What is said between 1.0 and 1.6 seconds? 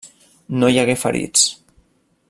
ferits.